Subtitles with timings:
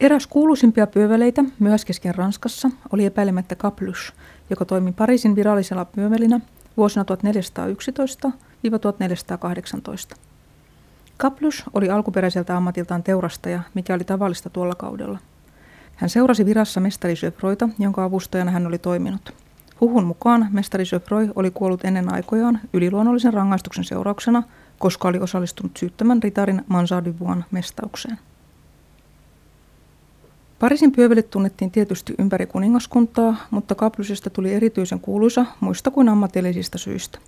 [0.00, 4.12] Eräs kuuluisimpia pyöveleitä myös kesken Ranskassa oli epäilemättä Caplus,
[4.50, 6.40] joka toimi Pariisin virallisella pyövelinä
[6.76, 7.04] vuosina
[10.12, 10.16] 1411-1418.
[11.16, 15.18] Kaplus oli alkuperäiseltä ammatiltaan teurastaja, mikä oli tavallista tuolla kaudella.
[15.96, 19.34] Hän seurasi virassa mestari Söfroita, jonka avustajana hän oli toiminut.
[19.80, 24.42] Huhun mukaan mestari Söfroi oli kuollut ennen aikojaan yliluonnollisen rangaistuksen seurauksena,
[24.78, 28.18] koska oli osallistunut syyttämän ritarin Mansardivuan mestaukseen.
[30.58, 37.18] Parisin pyövelit tunnettiin tietysti ympäri kuningaskuntaa, mutta Kaplusesta tuli erityisen kuuluisa muista kuin ammatillisista syistä.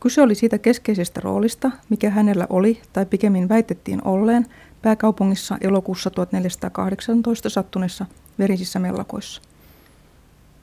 [0.00, 4.46] Kyse oli siitä keskeisestä roolista, mikä hänellä oli, tai pikemmin väitettiin olleen,
[4.82, 8.06] pääkaupungissa elokuussa 1418 sattuneessa
[8.38, 9.42] verisissä mellakoissa.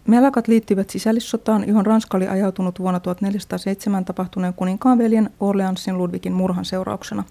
[0.07, 6.65] Mellakat liittyivät sisällissotaan, johon Ranska oli ajautunut vuonna 1407 tapahtuneen kuninkaan veljen Orleansin Ludvikin murhan
[6.65, 7.23] seurauksena,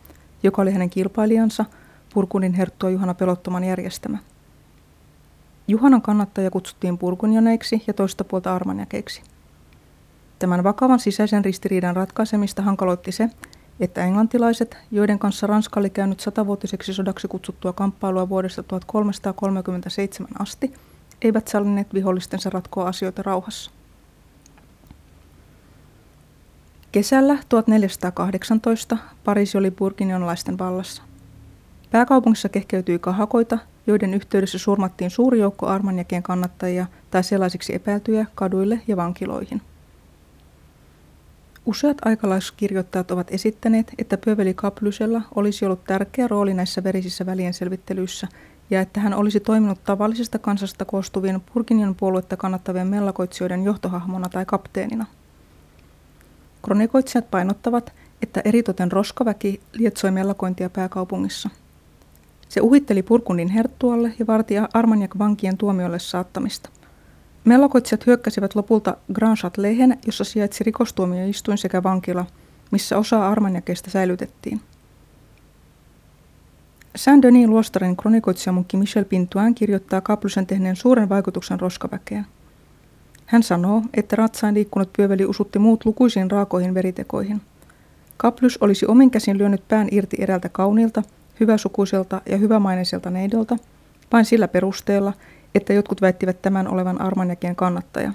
[0.42, 1.64] joka oli hänen kilpailijansa–
[2.14, 4.18] Purkunin herttua Juhana Pelottoman järjestämä.
[5.68, 9.22] Juhanan kannattaja kutsuttiin purkunjoneiksi ja toista puolta armanjakeiksi.
[10.38, 13.30] Tämän vakavan sisäisen ristiriidan ratkaisemista hankaloitti se,
[13.80, 20.74] että englantilaiset, joiden kanssa Ranska oli käynyt satavuotiseksi sodaksi kutsuttua kamppailua vuodesta 1337 asti,
[21.22, 23.70] eivät sallineet vihollistensa ratkoa asioita rauhassa.
[26.92, 31.02] Kesällä 1418 Pariisi oli burginionlaisten vallassa.
[31.94, 38.96] Pääkaupungissa kehkeytyi kahakoita, joiden yhteydessä surmattiin suuri joukko Armanjakien kannattajia tai sellaisiksi epäiltyjä kaduille ja
[38.96, 39.62] vankiloihin.
[41.66, 48.28] Useat aikalaiskirjoittajat ovat esittäneet, että Pöveli Kaplysella olisi ollut tärkeä rooli näissä verisissä välienselvittelyissä
[48.70, 55.06] ja että hän olisi toiminut tavallisesta kansasta koostuvien Purkinian puoluetta kannattavien mellakoitsijoiden johtohahmona tai kapteenina.
[56.62, 57.92] Kronikoitsijat painottavat,
[58.22, 61.50] että eritoten roskaväki lietsoi mellakointia pääkaupungissa–
[62.54, 66.70] se uhitteli Purkundin herttualle ja varti Armagnac-vankien tuomiolle saattamista.
[67.44, 72.26] Mellakoitsijat hyökkäsivät lopulta Grand Châtelehen, jossa sijaitsi rikostuomioistuin sekä vankila,
[72.70, 74.60] missä osa Armagnacista säilytettiin.
[76.96, 82.26] Saint-Denis luostarin kronikoitsijamunkki Michel Pintuan kirjoittaa Kaplusen tehneen suuren vaikutuksen roskaväkeen.
[83.26, 87.40] Hän sanoo, että ratsain liikkunut pyöveli usutti muut lukuisiin raakoihin veritekoihin.
[88.16, 91.02] Kaplus olisi omin käsin lyönyt pään irti eräältä kauniilta,
[91.40, 93.56] hyväsukuiselta ja hyvämaineiselta neidolta,
[94.12, 95.12] vain sillä perusteella,
[95.54, 98.12] että jotkut väittivät tämän olevan Armanjakien kannattaja.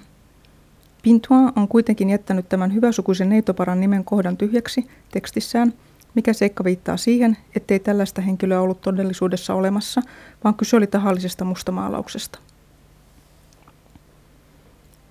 [1.02, 5.74] Pintoin on kuitenkin jättänyt tämän hyväsukuisen neitoparan nimen kohdan tyhjäksi tekstissään,
[6.16, 10.02] mikä seikka viittaa siihen, ettei tällaista henkilöä ollut todellisuudessa olemassa,
[10.44, 12.40] vaan kyse oli tahallisesta mustamaalauksesta.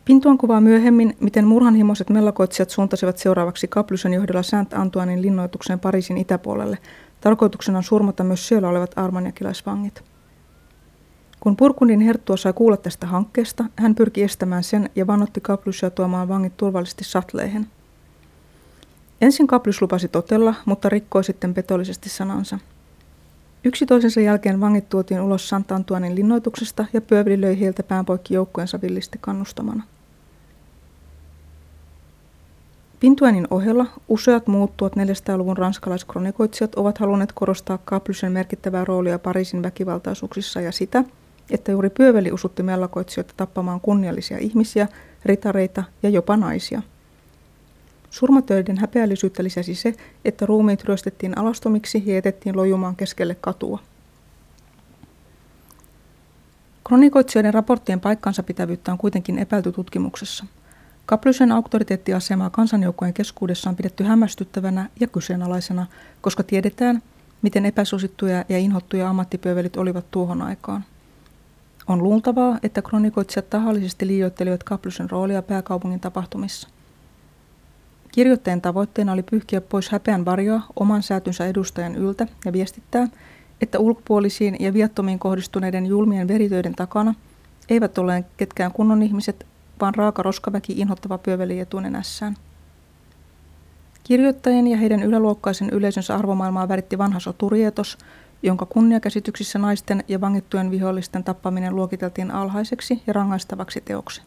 [0.05, 6.79] Pintuan kuvaa myöhemmin, miten murhanhimoiset mellakoitsijat suuntasivat seuraavaksi Kaplysen johdolla Saint Antoinin linnoitukseen Pariisin itäpuolelle,
[7.21, 10.05] Tarkoituksena on surmata myös siellä olevat armaniakilaisvangit.
[11.41, 16.29] Kun Purkundin herttua sai kuulla tästä hankkeesta, hän pyrki estämään sen ja vannotti Kaplysia tuomaan
[16.29, 17.67] vangit turvallisesti Satleihin.
[19.21, 22.59] Ensin Kaplys lupasi totella, mutta rikkoi sitten petollisesti sanansa.
[23.65, 28.81] Yksi toisensa jälkeen vangit tuotiin ulos Sant Antuanin linnoituksesta ja pyöveli löi heiltä päänpoikki joukkojensa
[28.83, 29.83] villisti kannustamana.
[33.01, 40.73] Pintuanin ohella useat muut 1400-luvun ranskalaiskronikoitsijat ovat halunneet korostaa Kaplysen merkittävää roolia Pariisin väkivaltaisuuksissa ja
[40.73, 41.05] sitä,
[41.51, 44.89] että juuri pyöveli usutti mellakoitsijoita tappamaan kunniallisia ihmisiä,
[45.25, 46.83] ritareita ja jopa naisia.
[48.11, 49.95] Surmatöiden häpeällisyyttä lisäsi se,
[50.25, 53.79] että ruumiit ryöstettiin alastomiksi ja jätettiin lojumaan keskelle katua.
[56.87, 60.45] Kronikoitsijoiden raporttien paikkansa pitävyyttä on kuitenkin epäilty tutkimuksessa–
[61.09, 65.87] Kaplysen auktoriteettiasemaa kansanjoukkojen keskuudessa on pidetty hämmästyttävänä ja kyseenalaisena,
[66.21, 67.03] koska tiedetään,
[67.43, 70.85] miten epäsuosittuja ja inhottuja ammattipyövelit olivat tuohon aikaan.
[71.87, 76.69] On luultavaa, että kronikoitsijat tahallisesti liioittelivat Kaplysen roolia pääkaupungin tapahtumissa.
[78.13, 83.09] Kirjoitteen tavoitteena oli pyyhkiä pois häpeän varjoa oman säätynsä edustajan yltä ja viestittää,
[83.61, 87.15] että ulkopuolisiin ja viattomiin kohdistuneiden julmien veritöiden takana
[87.69, 89.47] eivät ole ketkään kunnon ihmiset,
[89.81, 92.37] vaan raaka roskaväki inhottava pyöveli etunenässään.
[94.05, 97.99] Kirjoittajien ja heidän yläluokkaisen yleisönsä arvomaailmaa väritti vanha soturietos,
[98.43, 104.23] jonka kunniakäsityksissä naisten ja vangittujen vihollisten tappaminen luokiteltiin alhaiseksi ja rangaistavaksi teoksi.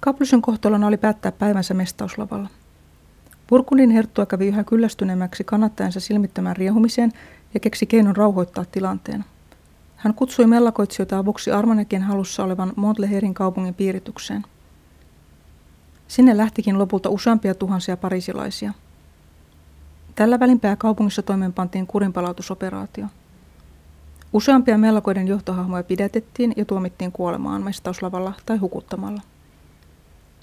[0.00, 2.48] Kaplysen kohtalona oli päättää päivänsä mestauslavalla.
[3.46, 7.12] Purkundin herttua kävi yhä kyllästyneemmäksi kannattajansa silmittömän riehumiseen
[7.54, 9.24] ja keksi keinon rauhoittaa tilanteen.
[10.04, 14.44] Hän kutsui mellakoitsijoita avuksi Armanekin halussa olevan Montleherin kaupungin piiritykseen.
[16.08, 18.72] Sinne lähtikin lopulta useampia tuhansia parisilaisia.
[20.14, 23.06] Tällä välin pääkaupungissa toimeenpantiin kurinpalautusoperaatio.
[24.32, 29.22] Useampia mellakoiden johtohahmoja pidätettiin ja tuomittiin kuolemaan mestauslavalla tai hukuttamalla.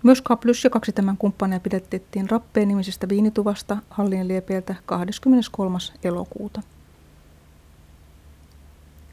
[0.03, 5.77] Myös Kaplys ja kaksi tämän kumppania pidätettiin rappeen nimisestä viinituvasta Hallien liepeiltä 23.
[6.03, 6.61] elokuuta.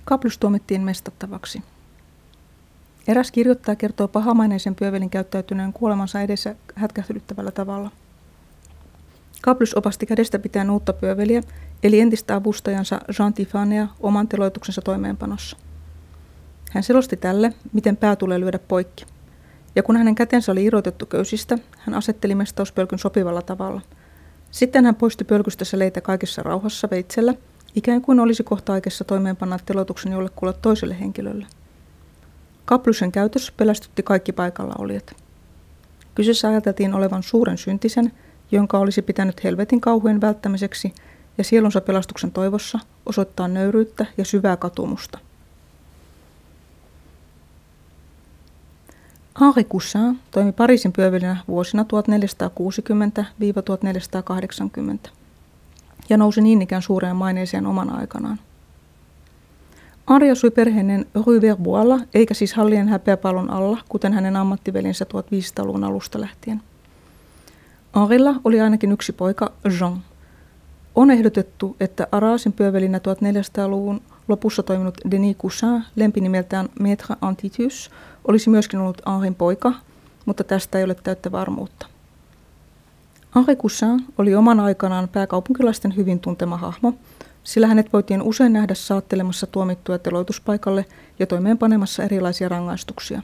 [0.08, 1.62] Kaplys tuomittiin mestattavaksi.
[3.08, 7.90] Eräs kirjoittaja kertoo pahamaineisen pyövelin käyttäytyneen kuolemansa edessä hätkähdyttävällä tavalla.
[9.42, 11.42] Kaplys opasti kädestä pitää uutta pyöveliä,
[11.82, 15.56] eli entistä avustajansa Jean Tifanea oman teloituksensa toimeenpanossa.
[16.70, 19.06] Hän selosti tälle, miten pää tulee lyödä poikki.
[19.76, 23.80] Ja kun hänen kätensä oli irrotettu köysistä, hän asetteli mestauspölkyn sopivalla tavalla.
[24.50, 27.34] Sitten hän poisti pölkystä leitä kaikessa rauhassa veitsellä,
[27.74, 31.46] ikään kuin olisi kohta aikessa toimeenpanna teloituksen jollekulle toiselle henkilölle.
[32.64, 35.16] Kaplusen käytös pelästytti kaikki paikalla olijat.
[36.14, 38.12] Kyseessä ajateltiin olevan suuren syntisen,
[38.52, 40.94] jonka olisi pitänyt helvetin kauhujen välttämiseksi
[41.38, 45.18] ja sielunsa pelastuksen toivossa osoittaa nöyryyttä ja syvää katumusta.
[49.40, 51.84] Henri Coussin toimi Pariisin pyövelinä vuosina
[55.06, 55.10] 1460-1480
[56.08, 58.38] ja nousi niin ikään suureen maineeseen oman aikanaan.
[60.10, 66.20] Henri asui perheinen Rue Verboilla, eikä siis hallien häpeäpallon alla, kuten hänen ammattivelinsä 1500-luvun alusta
[66.20, 66.62] lähtien.
[67.96, 70.02] Henrilla oli ainakin yksi poika, Jean.
[70.94, 77.90] On ehdotettu, että Arasin pyövelinä 1400-luvun lopussa toiminut Denis Coussin, lempinimeltään Maître Antitus,
[78.28, 79.72] olisi myöskin ollut Henrin poika,
[80.26, 81.86] mutta tästä ei ole täyttä varmuutta.
[83.38, 86.94] Henri Coussin oli oman aikanaan pääkaupunkilaisten hyvin tuntema hahmo,
[87.44, 90.84] sillä hänet voitiin usein nähdä saattelemassa tuomittuja teloituspaikalle
[91.18, 93.22] ja toimeenpanemassa erilaisia rangaistuksia.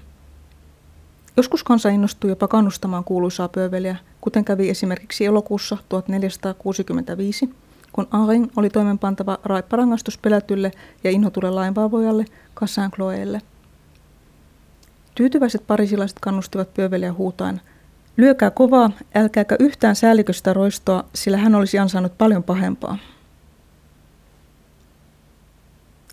[1.36, 7.54] Joskus kansa innostui jopa kannustamaan kuuluisaa pyöveliä, kuten kävi esimerkiksi elokuussa 1465,
[7.92, 10.70] kun Henri oli toimeenpantava raipparangaistus pelätylle
[11.04, 12.24] ja inhotulle lainvalvojalle
[12.56, 13.42] Cassin Chloelle.
[15.14, 17.60] Tyytyväiset parisilaiset kannustivat pyöveliä huutaan,
[18.16, 22.98] lyökää kovaa, älkääkä yhtään säälliköstä roistoa, sillä hän olisi ansainnut paljon pahempaa.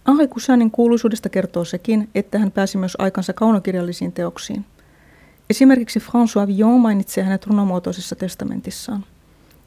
[0.07, 4.65] Henri Cousinin kuuluisuudesta kertoo sekin, että hän pääsi myös aikansa kaunokirjallisiin teoksiin.
[5.49, 9.05] Esimerkiksi François Villon mainitsee hänet runomuotoisessa testamentissaan.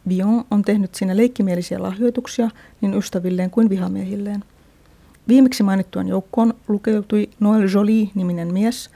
[0.09, 2.51] Villon on tehnyt siinä leikkimielisiä lahjoituksia
[2.81, 4.45] niin ystävilleen kuin vihamiehilleen.
[5.29, 8.91] Viimeksi mainittuan joukkoon lukeutui Noel Jolie-niminen mies,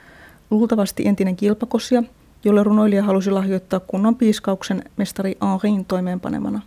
[0.51, 2.03] luultavasti entinen kilpakosia,
[2.43, 6.61] jolle runoilija halusi lahjoittaa kunnon piiskauksen mestari Henriin toimeenpanemana.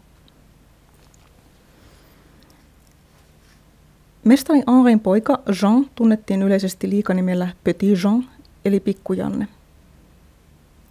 [4.25, 8.25] Mestari Henrin poika Jean tunnettiin yleisesti liikanimellä Petit Jean,
[8.65, 9.49] eli Pikku Janne.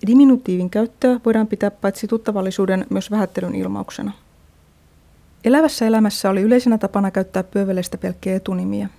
[0.08, 4.12] Diminutiivin käyttöä voidaan pitää paitsi tuttavallisuuden myös vähättelyn ilmauksena.
[5.44, 8.90] Elävässä elämässä oli yleisenä tapana käyttää pyöveleistä pelkkiä etunimiä.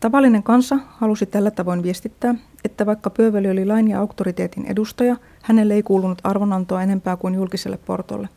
[0.00, 5.74] Tavallinen kansa halusi tällä tavoin viestittää, että vaikka pyöveli oli lain ja auktoriteetin edustaja, hänelle
[5.74, 8.28] ei kuulunut arvonantoa enempää kuin julkiselle portolle.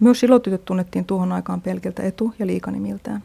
[0.00, 3.22] Myös ilotytöt tunnettiin tuohon aikaan pelkiltä etu- ja liikanimiltään.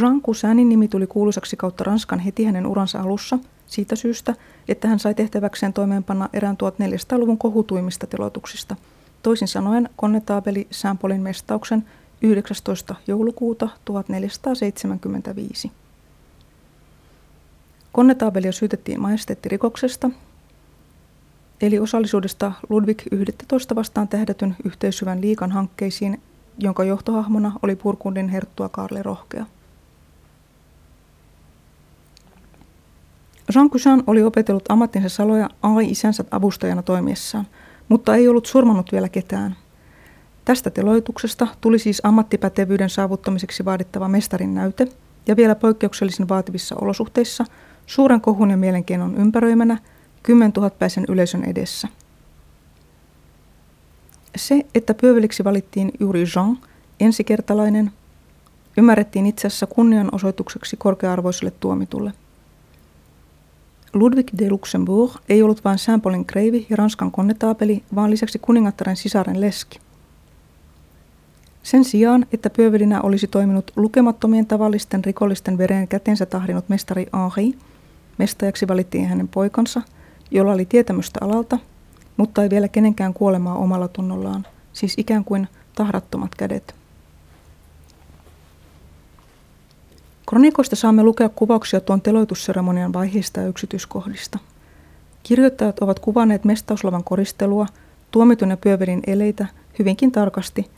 [0.00, 4.34] Jean Coussinin nimi tuli kuuluisaksi kautta Ranskan heti hänen uransa alussa siitä syystä,
[4.68, 8.76] että hän sai tehtäväkseen toimeenpanna erään 1400-luvun kohutuimmista telotuksista,
[9.22, 11.84] toisin sanoen konnetaabeli Saint-Paulin mestauksen
[12.22, 12.94] 19.
[13.06, 15.70] joulukuuta 1475.
[17.92, 20.10] Konnetaabelia syytettiin majesteettirikoksesta,
[21.60, 26.22] eli osallisuudesta Ludwig 11 vastaan tähdätyn yhteishyvän liikan hankkeisiin,
[26.58, 29.46] jonka johtohahmona oli Purkundin herttua Karle Rohkea.
[33.54, 37.46] Jean Cousin oli opetellut ammattinsa saloja ai-isänsä avustajana toimiessaan,
[37.88, 39.56] mutta ei ollut surmannut vielä ketään.
[40.44, 44.88] Tästä teloituksesta tuli siis ammattipätevyyden saavuttamiseksi vaadittava mestarin näyte
[45.26, 47.44] ja vielä poikkeuksellisen vaativissa olosuhteissa
[47.86, 49.78] suuren kohun ja mielenkiinnon ympäröimänä
[50.22, 51.88] 10 000 päisen yleisön edessä.
[54.36, 56.58] Se, että pyöveliksi valittiin juuri Jean,
[57.00, 57.90] ensikertalainen,
[58.76, 62.12] ymmärrettiin itse asiassa kunnianosoitukseksi korkea-arvoiselle tuomitulle–
[63.94, 69.40] Ludwig de Luxembourg ei ollut vain Saint-Paulin kreivi ja Ranskan konnetaapeli, vaan lisäksi kuningattaren sisaren
[69.40, 69.78] leski.
[71.62, 77.58] Sen sijaan, että pyövelinä olisi toiminut lukemattomien tavallisten rikollisten vereen kätensä tahdinut mestari Henri,
[78.18, 79.82] mestajaksi valittiin hänen poikansa,
[80.30, 81.58] jolla oli tietämystä alalta,
[82.16, 86.74] mutta ei vielä kenenkään kuolemaa omalla tunnollaan, siis ikään kuin tahrattomat kädet.
[90.28, 94.38] Kronikoista saamme lukea kuvauksia tuon teloitusseremonian vaiheista ja yksityiskohdista.
[95.22, 97.66] Kirjoittajat ovat kuvanneet mestauslavan koristelua,
[98.10, 99.46] tuomitun ja pyövelin eleitä
[99.78, 100.70] hyvinkin tarkasti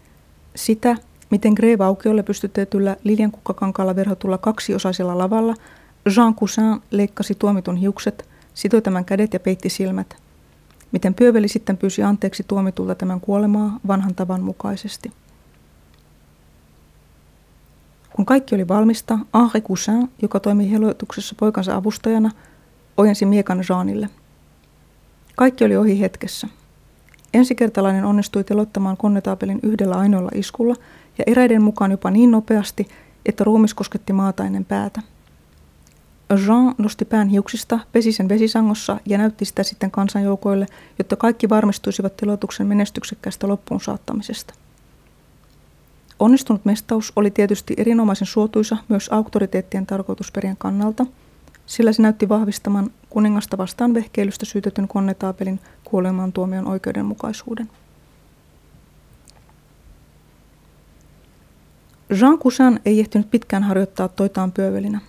[0.55, 0.97] Sitä,
[1.31, 5.55] miten Greve aukiolle pystytetyllä liljankukkakankaalla verhotulla kaksiosaisella lavalla
[6.17, 10.17] Jean Cousin leikkasi tuomitun hiukset, sitoi tämän kädet ja peitti silmät.
[10.93, 15.13] Miten pyöveli sitten pyysi anteeksi tuomitulta tämän kuolemaa vanhan tavan mukaisesti.
[18.17, 22.31] Kun kaikki oli valmista, Henri Cousin, joka toimi helotuksessa poikansa avustajana,
[22.97, 24.09] ojensi miekan Jeanille.
[25.37, 26.49] Kaikki oli ohi hetkessä.
[27.35, 30.75] Ensikertalainen onnistui telottamaan konnetaapelin yhdellä ainoalla iskulla
[31.19, 32.89] ja eräiden mukaan jopa niin nopeasti,
[33.27, 35.03] että ruumis kosketti maata ennen päätä.
[36.47, 40.67] Jean nosti pään hiuksista, pesi sen vesisangossa ja näytti sitä sitten kansanjoukoille,
[40.99, 44.55] jotta kaikki varmistuisivat telotuksen menestyksekkäästä loppuun saattamisesta.
[46.19, 51.07] Onnistunut mestaus oli tietysti erinomaisen suotuisa myös auktoriteettien tarkoitusperien kannalta,
[51.67, 57.71] sillä se näytti vahvistaman kuningasta vastaan vehkeilystä syytetyn konnetaapelin kuolemaan tuomion oikeudenmukaisuuden.
[62.21, 65.01] Jean Cousin ei ehtinyt pitkään harjoittaa toitaan pyövelinä.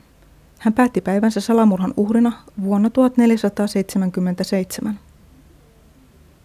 [0.63, 4.99] Hän päätti päivänsä salamurhan uhrina vuonna 1477.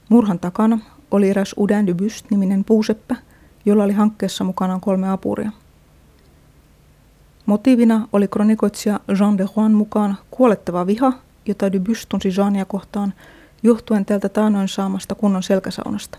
[0.09, 0.79] Murhan takana
[1.11, 3.17] oli eräs Udin de Bust-niminen puuseppä,
[3.65, 5.53] jolla oli hankkeessa mukanaan kolme apuria.
[7.47, 11.13] Motiivina oli kronikoitsija Jean de Juan mukaan kuolettava viha,
[11.47, 13.15] jota de Bust tunsi Jeania kohtaan
[13.63, 16.19] johtuen tältä taanoin saamasta kunnon selkäsaunasta.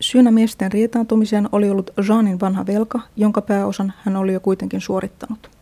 [0.00, 5.53] Syynä miesten rietaantumiseen oli ollut Jeanin vanha velka, jonka pääosan hän oli jo kuitenkin suorittanut.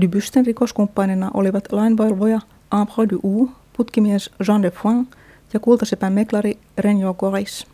[0.00, 5.08] Dubusten rikoskumppanina olivat lainvalvoja Ambro du U, putkimies Jean de Foin
[5.52, 7.66] ja kultasepän meklari Renjo Goris.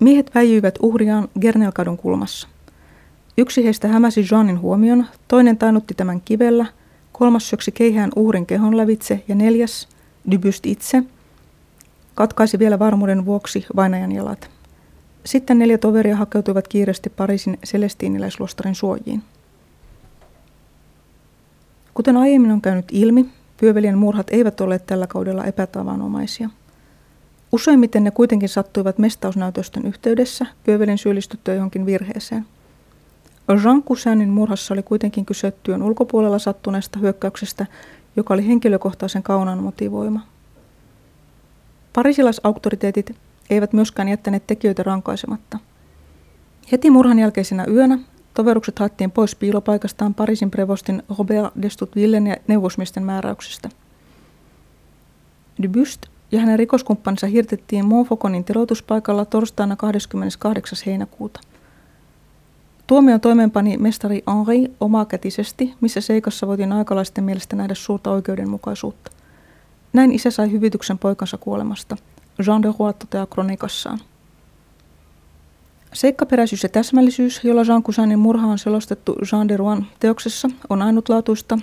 [0.00, 2.48] Miehet väijyivät uhriaan Gernelkadun kulmassa.
[3.38, 6.66] Yksi heistä hämäsi Jeanin huomion, toinen tainnutti tämän kivellä,
[7.12, 9.88] kolmas syöksi keihään uhrin kehon lävitse ja neljäs,
[10.30, 11.02] Dubyst itse,
[12.14, 14.50] katkaisi vielä varmuuden vuoksi vainajan jalat.
[15.24, 19.22] Sitten neljä toveria hakeutuivat kiireesti Pariisin Celestiiniläisluostarin suojiin.
[21.96, 23.26] Kuten aiemmin on käynyt ilmi,
[23.56, 26.50] pyövelien murhat eivät olleet tällä kaudella epätavanomaisia.
[27.52, 32.46] Useimmiten ne kuitenkin sattuivat mestausnäytösten yhteydessä pyövelin syyllistyttyä johonkin virheeseen.
[33.64, 37.66] Jean Coussinin murhassa oli kuitenkin kyse työn ulkopuolella sattuneesta hyökkäyksestä,
[38.16, 40.20] joka oli henkilökohtaisen kaunan motivoima.
[41.92, 43.16] Parisilaisauktoriteetit
[43.50, 45.58] eivät myöskään jättäneet tekijöitä rankaisematta.
[46.72, 47.98] Heti murhan jälkeisenä yönä
[48.36, 53.68] Toverukset haettiin pois piilopaikastaan Pariisin prevostin Robert Destutville'n ja neuvosmiesten määräyksestä.
[55.62, 60.78] Dubust ja hänen rikoskumppaninsa hirtettiin Montfauconin teloituspaikalla torstaina 28.
[60.86, 61.40] heinäkuuta.
[62.86, 69.10] Tuomion toimeenpani mestari Henri omakätisesti, missä seikassa voitiin aikalaisten mielestä nähdä suurta oikeudenmukaisuutta.
[69.92, 71.96] Näin isä sai hyvityksen poikansa kuolemasta.
[72.46, 73.98] Jean de Roy toteaa kronikassaan.
[75.96, 81.58] Seikkaperäisyys ja täsmällisyys, jolla Jean Cousanin murha on selostettu Jean de Rouen teoksessa, on ainutlaatuista,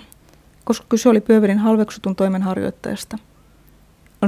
[0.64, 3.18] koska kyse oli Pyöverin halveksutun toimenharjoittajasta.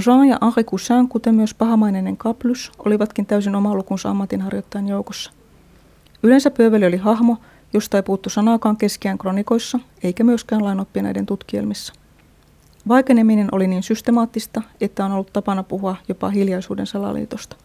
[0.07, 5.33] Jean ja Henri Cousin, kuten myös pahamaineinen Kaplus, olivatkin täysin oma lukunsa ammatinharjoittajan joukossa.
[6.23, 7.37] Yleensä Pyöveli oli hahmo,
[7.73, 11.93] josta ei puuttu sanaakaan keskiään kronikoissa, eikä myöskään lainoppineiden tutkielmissa.
[12.89, 17.57] Vaikeneminen oli niin systemaattista, että on ollut tapana puhua jopa hiljaisuuden salaliitosta.